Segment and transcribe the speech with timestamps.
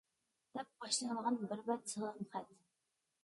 [0.59, 2.57] دەپ باشلانغان بىر بەت سالام خەت؟!